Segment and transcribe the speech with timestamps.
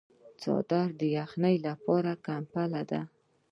[0.41, 3.01] څادر د یخنۍ لپاره کمپله ده.